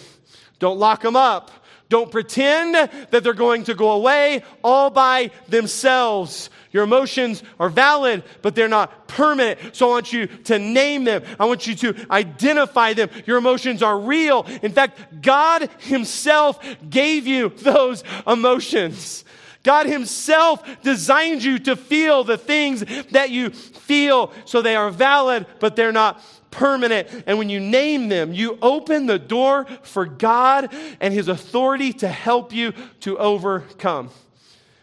[0.58, 1.52] Don't lock them up.
[1.90, 6.50] Don't pretend that they're going to go away all by themselves.
[6.72, 9.76] Your emotions are valid, but they're not permanent.
[9.76, 11.22] So I want you to name them.
[11.40, 13.12] I want you to identify them.
[13.28, 14.48] Your emotions are real.
[14.64, 19.26] In fact, God Himself gave you those emotions.
[19.64, 24.32] God Himself designed you to feel the things that you feel.
[24.46, 27.08] So they are valid, but they're not permanent.
[27.26, 32.08] And when you name them, you open the door for God and His authority to
[32.08, 34.10] help you to overcome.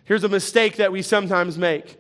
[0.05, 1.97] Here's a mistake that we sometimes make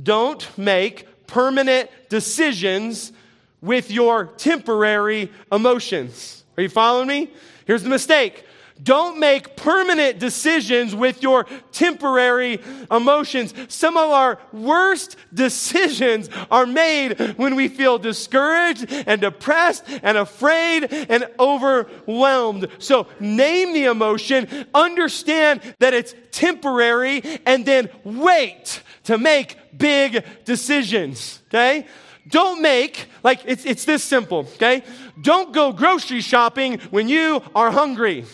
[0.00, 3.12] don't make permanent decisions
[3.60, 6.44] with your temporary emotions.
[6.56, 7.30] Are you following me?
[7.66, 8.44] Here's the mistake
[8.80, 13.54] don't make permanent decisions with your temporary emotions.
[13.68, 20.84] Some of our worst decisions are made when we feel discouraged and depressed and afraid
[20.92, 22.68] and overwhelmed.
[22.78, 31.40] So name the emotion, understand that it's temporary, and then wait to make big decisions.
[31.48, 31.86] Okay?
[32.28, 34.84] Don't make, like, it's, it's this simple, okay?
[35.20, 38.24] Don't go grocery shopping when you are hungry.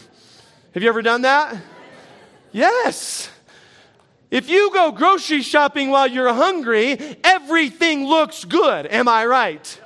[0.78, 1.60] Have you ever done that?
[2.52, 3.28] Yes.
[4.30, 8.86] If you go grocery shopping while you're hungry, everything looks good.
[8.86, 9.80] Am I right?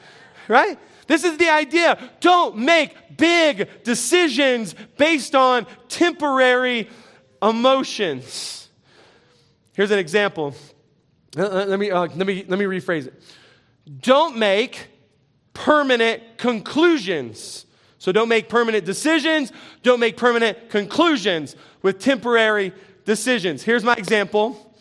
[0.49, 0.79] Right?
[1.07, 1.99] This is the idea.
[2.21, 6.91] Don't make big decisions based on temporary
[7.43, 8.69] emotions.
[9.73, 10.55] Here's an example.
[11.35, 13.23] Uh, uh, let me, uh, let, me, let me rephrase it.
[14.03, 14.89] Don't make
[15.55, 17.65] permanent conclusions.
[18.03, 19.53] So don't make permanent decisions.
[19.85, 22.73] Don't make permanent conclusions with temporary
[23.05, 23.62] decisions.
[23.62, 24.75] Here's my example.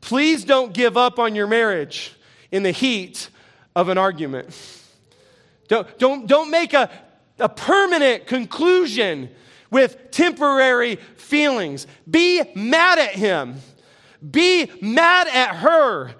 [0.00, 2.14] Please don't give up on your marriage
[2.52, 3.30] in the heat
[3.74, 4.56] of an argument.
[5.66, 6.88] Don't, don't, don't make a,
[7.40, 9.28] a permanent conclusion
[9.72, 11.88] with temporary feelings.
[12.08, 13.56] Be mad at him.
[14.30, 16.14] Be mad at her.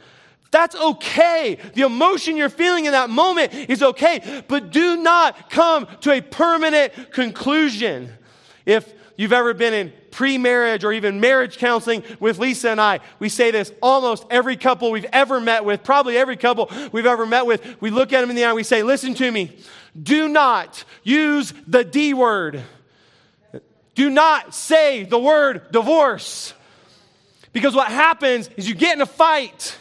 [0.50, 1.58] That's okay.
[1.74, 6.20] The emotion you're feeling in that moment is okay, but do not come to a
[6.20, 8.10] permanent conclusion.
[8.64, 13.00] If you've ever been in pre marriage or even marriage counseling with Lisa and I,
[13.18, 17.26] we say this almost every couple we've ever met with, probably every couple we've ever
[17.26, 17.80] met with.
[17.80, 19.56] We look at them in the eye and we say, Listen to me.
[20.00, 22.62] Do not use the D word.
[23.94, 26.54] Do not say the word divorce.
[27.52, 29.76] Because what happens is you get in a fight,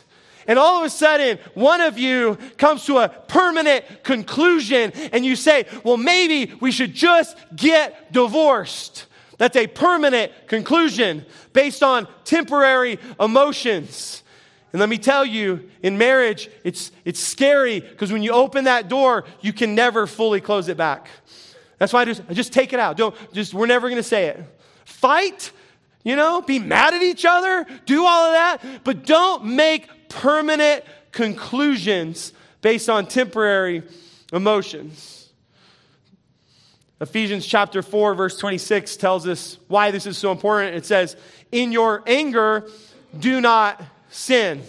[0.48, 5.36] and all of a sudden, one of you comes to a permanent conclusion, and you
[5.36, 9.06] say, Well, maybe we should just get divorced.
[9.38, 14.24] That's a permanent conclusion based on temporary emotions.
[14.74, 18.90] And let me tell you, in marriage, it's, it's scary because when you open that
[18.90, 21.08] door, you can never fully close it back.
[21.78, 22.98] That's why I just, I just take it out.
[22.98, 24.44] Don't, just, we're never going to say it.
[24.86, 25.52] Fight,
[26.04, 30.84] you know, be mad at each other, do all of that, but don't make permanent
[31.12, 33.84] conclusions based on temporary
[34.32, 35.30] emotions.
[37.00, 40.76] Ephesians chapter 4, verse 26 tells us why this is so important.
[40.76, 41.16] It says,
[41.52, 42.68] In your anger,
[43.18, 44.64] do not sin.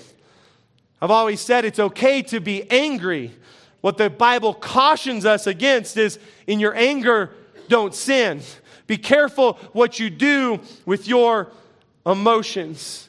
[1.00, 3.32] I've always said it's okay to be angry.
[3.80, 7.30] What the Bible cautions us against is in your anger,
[7.68, 8.42] don't sin.
[8.86, 11.52] Be careful what you do with your
[12.04, 13.07] emotions.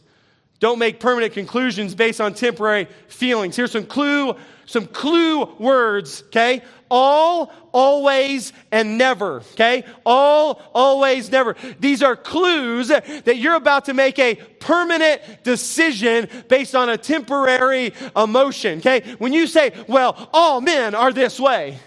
[0.59, 3.55] Don't make permanent conclusions based on temporary feelings.
[3.55, 6.61] Here's some clue, some clue words, okay?
[6.89, 9.37] all, always, and never.
[9.53, 9.83] Okay?
[10.05, 11.55] All, always, never.
[11.79, 17.93] These are clues that you're about to make a permanent decision based on a temporary
[18.15, 18.79] emotion.
[18.79, 19.01] Okay?
[19.19, 21.79] When you say, well, all men are this way.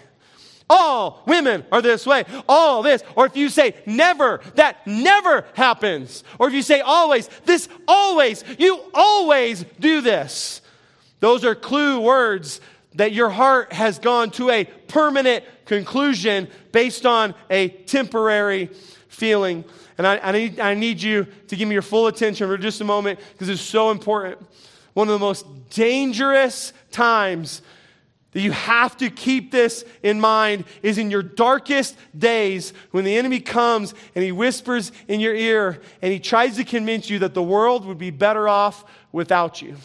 [0.75, 2.25] All women are this way.
[2.49, 3.03] All this.
[3.15, 6.23] Or if you say never, that never happens.
[6.39, 10.61] Or if you say always, this always, you always do this.
[11.19, 12.59] Those are clue words
[12.95, 18.71] that your heart has gone to a permanent conclusion based on a temporary
[19.09, 19.63] feeling.
[19.99, 22.81] And I, I, need, I need you to give me your full attention for just
[22.81, 24.43] a moment because it's so important.
[24.95, 27.61] One of the most dangerous times
[28.33, 33.15] that you have to keep this in mind is in your darkest days when the
[33.15, 37.33] enemy comes and he whispers in your ear and he tries to convince you that
[37.33, 39.75] the world would be better off without you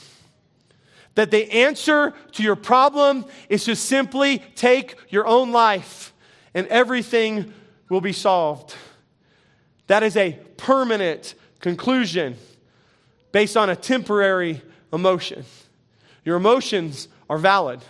[1.19, 6.13] that the answer to your problem is to simply take your own life
[6.55, 7.53] and everything
[7.89, 8.77] will be solved.
[9.89, 12.37] That is a permanent conclusion
[13.33, 15.45] based on a temporary emotion.
[16.25, 17.81] Your emotions are valid.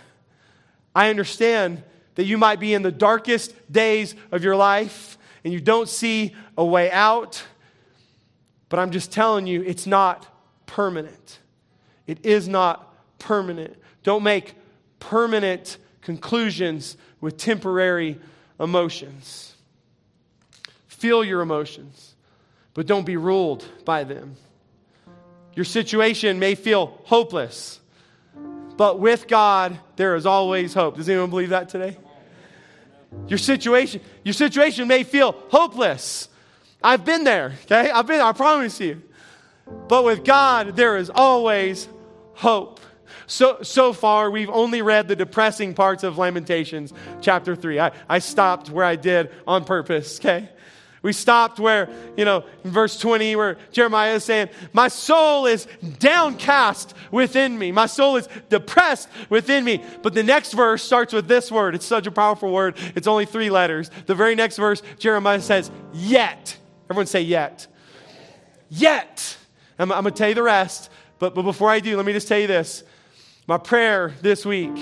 [0.95, 1.83] I understand
[2.15, 6.35] that you might be in the darkest days of your life and you don't see
[6.57, 7.43] a way out,
[8.67, 10.27] but I'm just telling you, it's not
[10.65, 11.39] permanent.
[12.07, 13.77] It is not permanent.
[14.03, 14.55] Don't make
[14.99, 18.19] permanent conclusions with temporary
[18.59, 19.55] emotions.
[20.87, 22.15] Feel your emotions,
[22.73, 24.35] but don't be ruled by them.
[25.55, 27.79] Your situation may feel hopeless,
[28.79, 30.95] but with God, there is always hope.
[30.95, 31.97] Does anyone believe that today?
[33.27, 36.29] Your situation, your situation may feel hopeless.
[36.81, 37.91] I've been there, okay?
[37.91, 39.01] I've been, I promise you.
[39.89, 41.89] But with God, there is always
[42.35, 42.79] hope.
[43.27, 47.81] So, so far, we've only read the depressing parts of Lamentations chapter 3.
[47.81, 50.47] I, I stopped where I did on purpose, okay?
[51.01, 55.67] We stopped where, you know, in verse 20, where Jeremiah is saying, My soul is
[55.99, 57.71] downcast within me.
[57.71, 59.83] My soul is depressed within me.
[60.01, 61.73] But the next verse starts with this word.
[61.75, 62.75] It's such a powerful word.
[62.95, 63.89] It's only three letters.
[64.07, 66.57] The very next verse, Jeremiah says, Yet.
[66.89, 67.67] Everyone say, Yet.
[68.69, 69.37] Yet.
[69.77, 70.91] I'm, I'm going to tell you the rest.
[71.17, 72.83] But, but before I do, let me just tell you this.
[73.47, 74.77] My prayer this week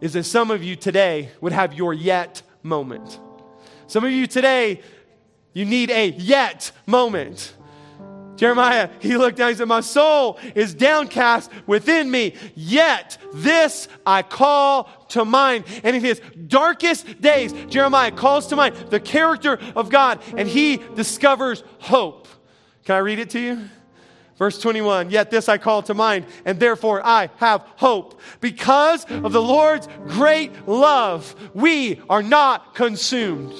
[0.00, 3.18] is that some of you today would have your yet moment.
[3.86, 4.82] Some of you today,
[5.56, 7.54] you need a yet moment.
[8.36, 14.20] Jeremiah, he looked down, he said, My soul is downcast within me, yet this I
[14.20, 15.64] call to mind.
[15.82, 20.76] And in his darkest days, Jeremiah calls to mind the character of God and he
[20.94, 22.28] discovers hope.
[22.84, 23.70] Can I read it to you?
[24.36, 28.20] Verse 21 Yet this I call to mind, and therefore I have hope.
[28.42, 33.54] Because of the Lord's great love, we are not consumed.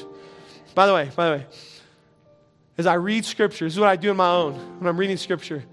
[0.75, 1.47] By the way, by the way,
[2.79, 5.17] as I read scripture, this is what I do in my own when I'm reading
[5.17, 5.65] scripture.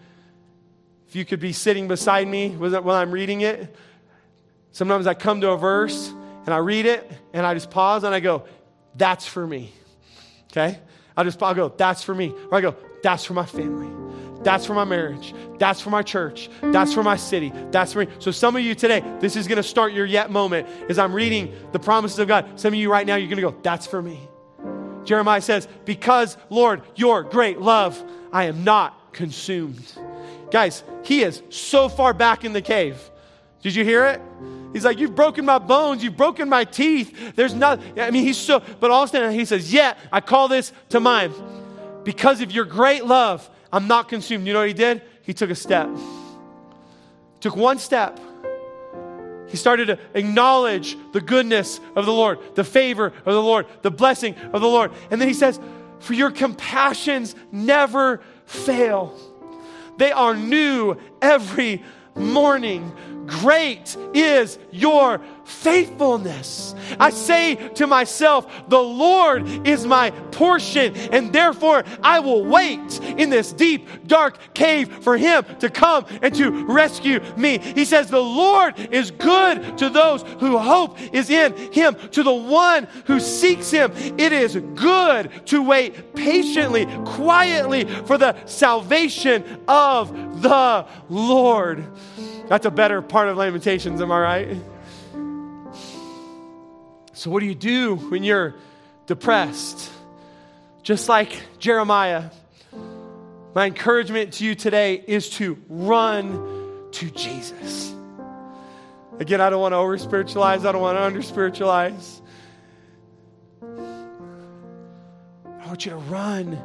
[1.07, 3.75] If you could be sitting beside me when I'm reading it,
[4.71, 6.13] sometimes I come to a verse
[6.45, 8.45] and I read it and I just pause and I go,
[8.95, 9.73] that's for me.
[10.51, 10.79] Okay?
[11.15, 12.33] I'll just I'll go, that's for me.
[12.49, 13.89] Or I go, that's for my family.
[14.43, 15.33] That's for my marriage.
[15.57, 16.49] That's for my church.
[16.61, 17.51] That's for my city.
[17.71, 18.07] That's for me.
[18.19, 21.13] So, some of you today, this is going to start your yet moment as I'm
[21.13, 22.59] reading the promises of God.
[22.59, 24.19] Some of you right now, you're going to go, That's for me.
[25.05, 28.01] Jeremiah says, Because, Lord, your great love,
[28.31, 29.83] I am not consumed.
[30.51, 32.97] Guys, he is so far back in the cave.
[33.61, 34.21] Did you hear it?
[34.73, 37.35] He's like, You've broken my bones, you've broken my teeth.
[37.35, 40.21] There's not, I mean, he's so, but all of a sudden he says, Yet I
[40.21, 41.33] call this to mind.
[42.03, 44.45] Because of your great love, I'm not consumed.
[44.45, 45.01] You know what he did?
[45.21, 45.89] He took a step.
[47.39, 48.19] Took one step.
[49.53, 53.91] He started to acknowledge the goodness of the Lord, the favor of the Lord, the
[53.91, 54.91] blessing of the Lord.
[55.11, 55.59] And then he says,
[55.99, 59.15] For your compassions never fail.
[59.97, 61.83] They are new every
[62.15, 62.91] morning.
[63.25, 66.75] Great is your faithfulness.
[66.99, 73.29] I say to myself, The Lord is my portion, and therefore I will wait in
[73.29, 77.59] this deep, dark cave for Him to come and to rescue me.
[77.59, 82.33] He says, The Lord is good to those who hope is in Him, to the
[82.33, 83.91] one who seeks Him.
[84.17, 91.85] It is good to wait patiently, quietly for the salvation of the Lord.
[92.47, 94.57] That's a better part of Lamentations, am I right?
[97.13, 98.55] So, what do you do when you're
[99.05, 99.91] depressed?
[100.81, 102.25] Just like Jeremiah,
[103.55, 107.95] my encouragement to you today is to run to Jesus.
[109.19, 112.21] Again, I don't want to over spiritualize, I don't want to under spiritualize.
[113.61, 116.59] I want you to run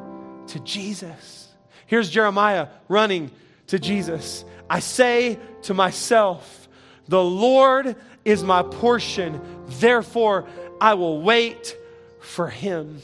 [0.49, 1.49] to Jesus.
[1.87, 3.31] Here's Jeremiah running
[3.69, 4.45] to Jesus.
[4.71, 6.69] I say to myself,
[7.09, 10.47] The Lord is my portion, therefore
[10.81, 11.77] I will wait
[12.21, 13.03] for him.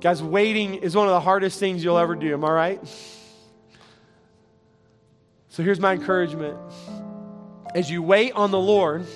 [0.00, 2.32] Guys, waiting is one of the hardest things you'll ever do.
[2.32, 2.80] Am I right?
[5.48, 6.58] So here's my encouragement.
[7.74, 9.06] As you wait on the Lord,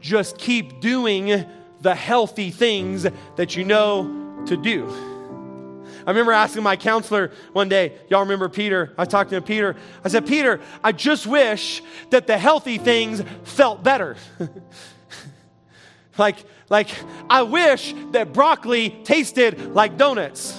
[0.00, 1.46] just keep doing
[1.80, 3.06] the healthy things
[3.36, 5.07] that you know to do.
[6.08, 8.94] I remember asking my counselor one day, y'all remember Peter?
[8.96, 9.76] I talked to Peter.
[10.02, 14.16] I said, Peter, I just wish that the healthy things felt better.
[16.18, 16.36] like,
[16.70, 16.88] like,
[17.28, 20.58] I wish that broccoli tasted like donuts,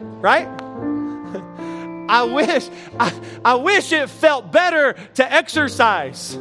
[0.00, 0.48] right?
[2.10, 2.68] I wish,
[3.00, 6.36] I, I wish it felt better to exercise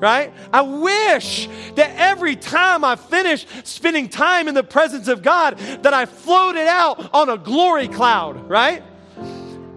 [0.00, 0.32] right?
[0.52, 5.94] I wish that every time I finish spending time in the presence of God, that
[5.94, 8.82] I floated out on a glory cloud, right?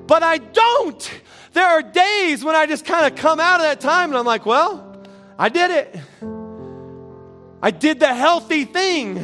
[0.08, 1.22] But I don't.
[1.52, 4.26] There are days when I just kind of come out of that time and I'm
[4.26, 4.98] like, well,
[5.38, 6.00] I did it.
[7.62, 9.20] I did the healthy thing.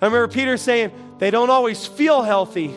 [0.00, 2.74] I remember Peter saying, they don't always feel healthy,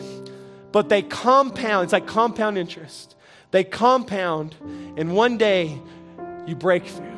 [0.72, 1.84] but they compound.
[1.84, 3.14] It's like compound interest.
[3.50, 4.54] They compound,
[4.96, 5.80] and one day
[6.48, 7.12] you break through.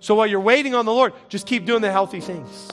[0.00, 2.70] So while you're waiting on the Lord, just keep doing the healthy things.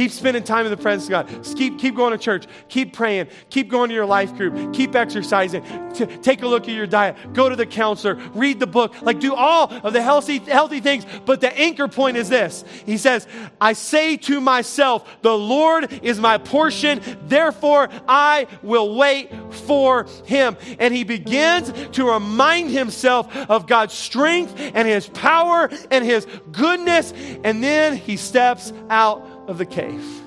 [0.00, 1.56] Keep spending time in the presence of God.
[1.56, 2.46] Keep, keep going to church.
[2.70, 3.28] Keep praying.
[3.50, 4.72] Keep going to your life group.
[4.72, 5.62] Keep exercising.
[5.92, 7.34] T- take a look at your diet.
[7.34, 8.14] Go to the counselor.
[8.32, 8.94] Read the book.
[9.02, 11.04] Like do all of the healthy, healthy things.
[11.26, 13.28] But the anchor point is this He says,
[13.60, 17.02] I say to myself, the Lord is my portion.
[17.26, 20.56] Therefore, I will wait for him.
[20.78, 27.12] And he begins to remind himself of God's strength and his power and his goodness.
[27.44, 30.22] And then he steps out of the cave.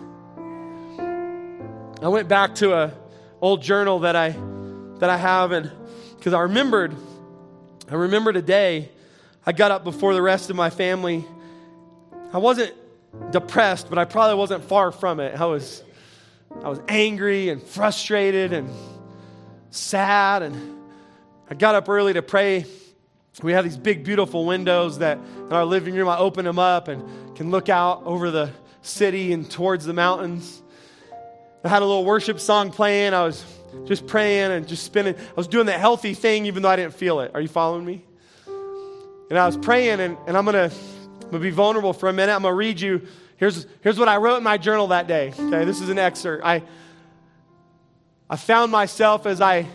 [2.01, 2.93] I went back to a
[3.41, 4.35] old journal that I
[4.99, 5.71] that I have and
[6.17, 6.93] because I remembered
[7.89, 8.89] I remembered a day
[9.45, 11.25] I got up before the rest of my family.
[12.33, 12.73] I wasn't
[13.31, 15.39] depressed, but I probably wasn't far from it.
[15.39, 15.81] I was
[16.61, 18.69] I was angry and frustrated and
[19.69, 20.81] sad and
[21.49, 22.65] I got up early to pray.
[23.41, 26.89] We have these big beautiful windows that in our living room I open them up
[26.89, 28.51] and can look out over the
[28.83, 30.61] city and towards the mountains.
[31.63, 33.13] I had a little worship song playing.
[33.13, 33.43] I was
[33.85, 35.15] just praying and just spending.
[35.15, 37.31] I was doing the healthy thing even though I didn't feel it.
[37.33, 38.05] Are you following me?
[39.29, 40.75] And I was praying, and, and I'm going to
[41.23, 42.33] I'm gonna be vulnerable for a minute.
[42.33, 43.07] I'm going to read you.
[43.37, 45.33] Here's, here's what I wrote in my journal that day.
[45.37, 46.45] Okay, this is an excerpt.
[46.45, 46.61] I,
[48.29, 49.65] I found myself as I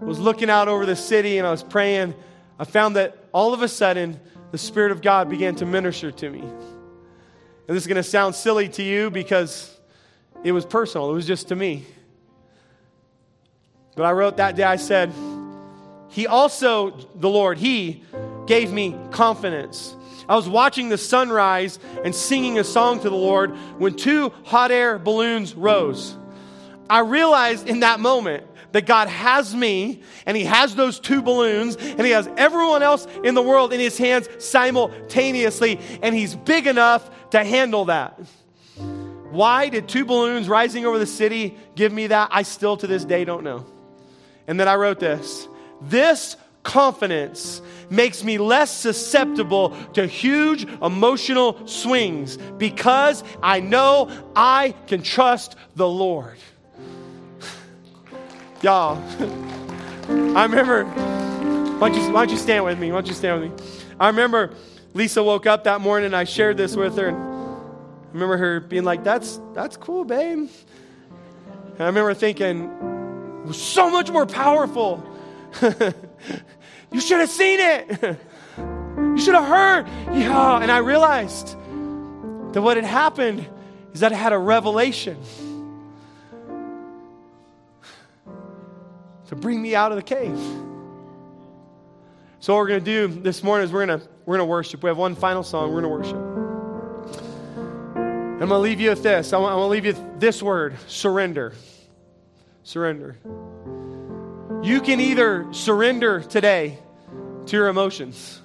[0.00, 2.14] was looking out over the city and I was praying,
[2.58, 6.30] I found that all of a sudden the Spirit of God began to minister to
[6.30, 6.44] me.
[7.68, 9.78] And this is going to sound silly to you because
[10.42, 11.84] it was personal, it was just to me.
[13.94, 15.12] But I wrote that day, I said,
[16.08, 18.02] He also, the Lord, He
[18.46, 19.94] gave me confidence.
[20.28, 24.70] I was watching the sunrise and singing a song to the Lord when two hot
[24.70, 26.16] air balloons rose.
[26.88, 31.76] I realized in that moment that God has me and He has those two balloons
[31.76, 36.66] and He has everyone else in the world in His hands simultaneously, and He's big
[36.66, 38.18] enough to handle that.
[39.30, 42.30] Why did two balloons rising over the city give me that?
[42.32, 43.66] I still to this day don't know.
[44.46, 45.48] And then I wrote this
[45.82, 55.02] This confidence makes me less susceptible to huge emotional swings because I know I can
[55.02, 56.36] trust the Lord.
[58.60, 58.96] Y'all,
[60.36, 62.90] I remember, why don't, you, why don't you stand with me?
[62.90, 63.66] Why don't you stand with me?
[64.00, 64.52] I remember
[64.94, 67.08] Lisa woke up that morning and I shared this with her.
[67.08, 70.38] And I remember her being like, that's, that's cool, babe.
[70.38, 75.04] And I remember thinking, it was so much more powerful.
[75.62, 77.88] you should have seen it.
[78.58, 79.86] you should have heard.
[80.12, 80.60] Yeah.
[80.60, 81.56] And I realized
[82.54, 83.46] that what had happened
[83.92, 85.16] is that I had a revelation.
[89.28, 90.38] To bring me out of the cave.
[92.40, 94.50] So what we're going to do this morning is we're going to we're going to
[94.50, 94.82] worship.
[94.82, 95.72] We have one final song.
[95.72, 96.16] We're going to worship.
[97.96, 99.32] I'm going to leave you with this.
[99.32, 101.54] I'm going to leave you with this word: surrender.
[102.62, 103.16] Surrender.
[104.62, 106.78] You can either surrender today
[107.46, 108.40] to your emotions.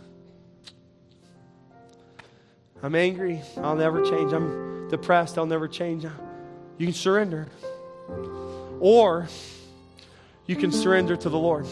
[2.82, 3.42] I'm angry.
[3.58, 4.34] I'll never change.
[4.34, 5.38] I'm depressed.
[5.38, 6.04] I'll never change.
[6.04, 7.48] You can surrender.
[8.80, 9.28] Or
[10.46, 11.66] you can surrender to the Lord.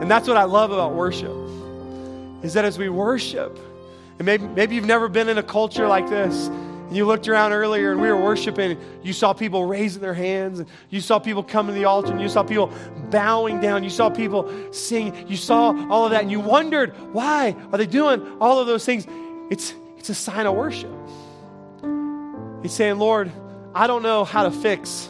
[0.00, 1.32] And that's what I love about worship.
[2.42, 3.58] Is that as we worship,
[4.18, 7.52] and maybe, maybe you've never been in a culture like this, and you looked around
[7.52, 11.42] earlier and we were worshiping, you saw people raising their hands, and you saw people
[11.42, 12.70] coming to the altar, and you saw people
[13.10, 17.56] bowing down, you saw people singing, you saw all of that, and you wondered, why
[17.72, 19.06] are they doing all of those things?
[19.50, 20.92] It's, it's a sign of worship.
[22.62, 23.32] He's saying, Lord,
[23.74, 25.08] I don't know how to fix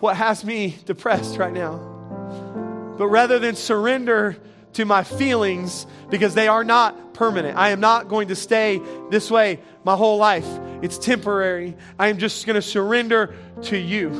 [0.00, 1.76] what has me depressed right now.
[2.98, 4.36] But rather than surrender
[4.74, 8.80] to my feelings, because they are not permanent, I am not going to stay
[9.10, 10.46] this way my whole life.
[10.82, 11.76] It's temporary.
[11.98, 14.10] I am just going to surrender to you.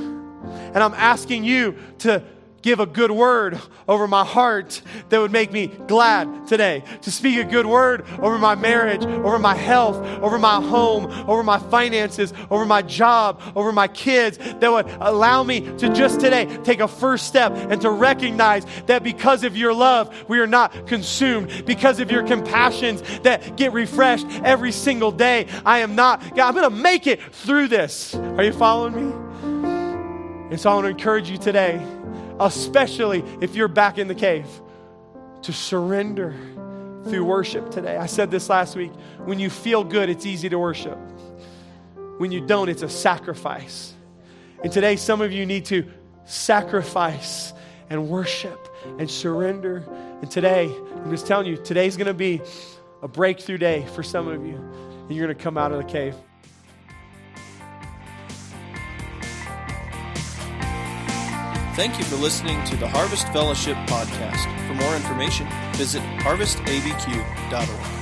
[0.75, 2.23] And I'm asking you to
[2.63, 6.83] give a good word over my heart that would make me glad today.
[7.03, 11.43] To speak a good word over my marriage, over my health, over my home, over
[11.43, 16.47] my finances, over my job, over my kids, that would allow me to just today
[16.65, 20.87] take a first step and to recognize that because of your love, we are not
[20.87, 21.65] consumed.
[21.67, 26.55] Because of your compassions that get refreshed every single day, I am not, God, I'm
[26.55, 28.15] going to make it through this.
[28.15, 29.29] Are you following me?
[30.51, 31.98] And so I want to encourage you today
[32.41, 34.47] especially if you're back in the cave,
[35.43, 36.35] to surrender
[37.05, 37.97] through worship today.
[37.97, 38.93] I said this last week.
[39.25, 40.99] When you feel good, it's easy to worship.
[42.19, 43.95] When you don't, it's a sacrifice.
[44.63, 45.87] And today, some of you need to
[46.25, 47.53] sacrifice
[47.89, 48.69] and worship
[48.99, 49.85] and surrender.
[50.21, 50.65] And today,
[50.97, 52.43] I'm just telling you, today's going to be
[53.03, 54.57] a breakthrough day for some of you.
[54.57, 56.15] And you're going to come out of the cave.
[61.79, 64.43] Thank you for listening to the Harvest Fellowship podcast.
[64.67, 67.98] For more information, visit harvestabq.org.